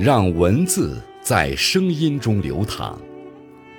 [0.00, 2.98] 让文字在声音中流淌，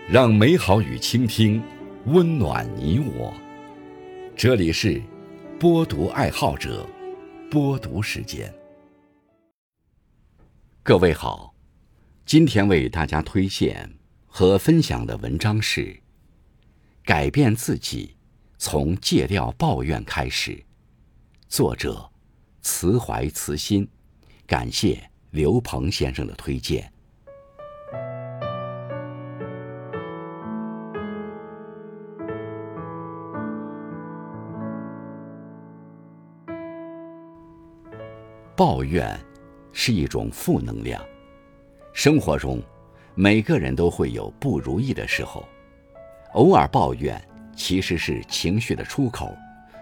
[0.07, 1.59] 让美好与倾听
[2.05, 3.33] 温暖你我。
[4.35, 5.01] 这里是
[5.59, 6.87] 播读爱好者
[7.49, 8.53] 播读时间。
[10.83, 11.55] 各位好，
[12.23, 13.91] 今天为大家推荐
[14.27, 15.81] 和分享的文章是
[17.03, 18.15] 《改变自己，
[18.59, 20.51] 从戒掉抱怨开始》，
[21.47, 22.11] 作者
[22.61, 23.89] 慈怀慈心，
[24.45, 25.10] 感谢。
[25.31, 26.91] 刘鹏先生的推荐。
[38.57, 39.17] 抱怨
[39.71, 41.01] 是一种负能量。
[41.93, 42.61] 生活中，
[43.15, 45.47] 每个人都会有不如意的时候，
[46.33, 47.19] 偶尔抱怨
[47.55, 49.33] 其实是情绪的出口，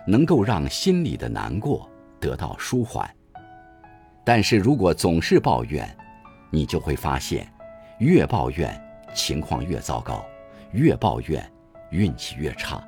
[0.06, 3.10] 能够让心里的难过得到舒缓。
[4.24, 5.98] 但是如果总是抱怨，
[6.52, 7.52] 你就会发现，
[8.00, 8.80] 越抱怨
[9.14, 10.26] 情况越糟糕，
[10.72, 11.52] 越抱怨
[11.92, 12.84] 运气越差。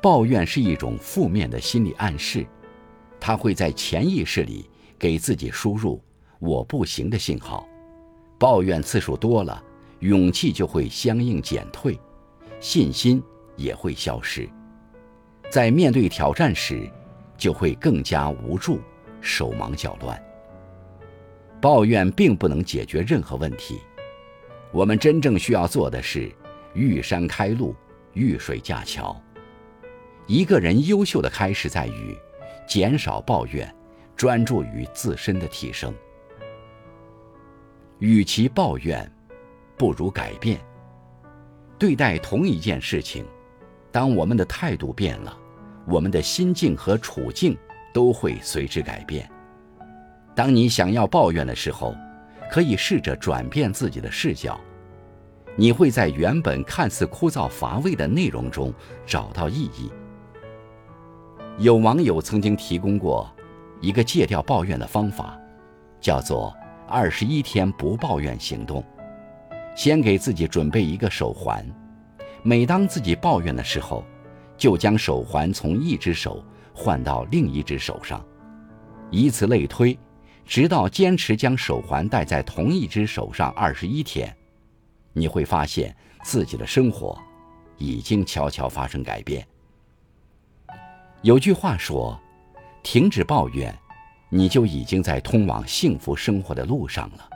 [0.00, 2.44] 抱怨是一种负面的心理暗示，
[3.20, 6.02] 它会在潜意识里给自己输入
[6.40, 7.64] “我不行”的信号。
[8.38, 9.62] 抱怨次数多了，
[10.00, 11.96] 勇气就会相应减退，
[12.58, 13.22] 信心
[13.54, 14.48] 也会消失，
[15.48, 16.90] 在面对挑战时，
[17.36, 18.80] 就会更加无助。
[19.22, 20.22] 手忙脚乱，
[21.60, 23.80] 抱怨并不能解决任何问题。
[24.72, 26.30] 我们真正需要做的是
[26.74, 27.74] 遇山开路，
[28.12, 29.16] 遇水架桥。
[30.26, 32.16] 一个人优秀的开始在于
[32.66, 33.72] 减少抱怨，
[34.16, 35.94] 专注于自身的提升。
[37.98, 39.10] 与其抱怨，
[39.76, 40.60] 不如改变。
[41.78, 43.24] 对待同一件事情，
[43.90, 45.36] 当我们的态度变了，
[45.86, 47.56] 我们的心境和处境。
[47.92, 49.28] 都会随之改变。
[50.34, 51.94] 当你想要抱怨的时候，
[52.50, 54.58] 可以试着转变自己的视角，
[55.56, 58.72] 你会在原本看似枯燥乏味的内容中
[59.06, 59.90] 找到意义。
[61.58, 63.30] 有网友曾经提供过
[63.80, 65.38] 一个戒掉抱怨的方法，
[66.00, 66.54] 叫做
[66.88, 68.82] “二十一天不抱怨行动”。
[69.76, 71.66] 先给自己准备一个手环，
[72.42, 74.04] 每当自己抱怨的时候，
[74.56, 76.42] 就将手环从一只手。
[76.74, 78.24] 换到另一只手上，
[79.10, 79.98] 以此类推，
[80.44, 84.34] 直到坚持将手环戴在同一只手上二十一天，
[85.12, 87.18] 你会发现自己的生活
[87.76, 89.46] 已经悄悄发生改变。
[91.20, 92.18] 有句话说
[92.82, 93.72] ：“停止抱怨，
[94.28, 97.28] 你就已经在通往幸福生活的路上了。”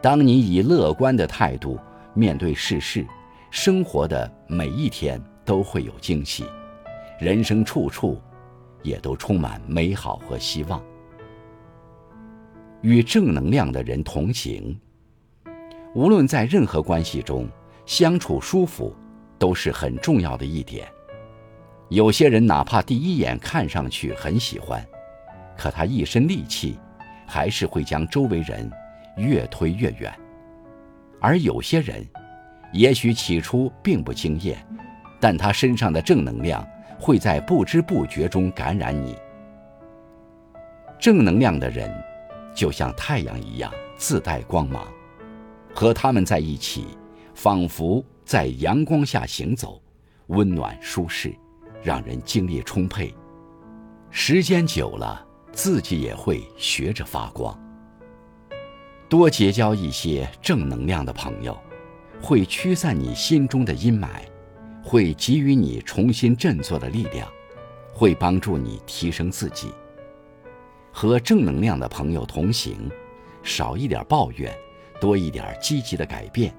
[0.00, 1.78] 当你以乐观的态度
[2.14, 3.06] 面对世事，
[3.50, 6.44] 生活的每一天都会有惊喜。
[7.20, 8.18] 人生处处，
[8.82, 10.82] 也都充满美好和希望。
[12.80, 14.74] 与正能量的人同行，
[15.94, 17.46] 无论在任何关系中
[17.84, 18.96] 相处舒服，
[19.38, 20.88] 都是很重要的一点。
[21.90, 24.82] 有些人哪怕第一眼看上去很喜欢，
[25.58, 26.78] 可他一身戾气，
[27.26, 28.70] 还是会将周围人
[29.18, 30.10] 越推越远。
[31.20, 32.02] 而有些人，
[32.72, 34.56] 也许起初并不惊艳，
[35.20, 36.66] 但他身上的正能量。
[37.00, 39.16] 会在不知不觉中感染你。
[40.98, 41.90] 正能量的人，
[42.54, 44.86] 就像太阳一样自带光芒，
[45.74, 46.88] 和他们在一起，
[47.34, 49.80] 仿佛在阳光下行走，
[50.26, 51.34] 温暖舒适，
[51.82, 53.14] 让人精力充沛。
[54.10, 57.58] 时间久了，自己也会学着发光。
[59.08, 61.58] 多结交一些正能量的朋友，
[62.20, 64.06] 会驱散你心中的阴霾。
[64.90, 67.32] 会给予你重新振作的力量，
[67.94, 69.68] 会帮助你提升自己。
[70.90, 72.90] 和正能量的朋友同行，
[73.44, 74.52] 少一点抱怨，
[75.00, 76.52] 多一点积极的改变，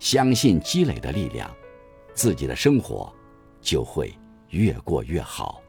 [0.00, 1.48] 相信积累的力量，
[2.12, 3.14] 自己的生活
[3.60, 4.12] 就会
[4.48, 5.61] 越过越好。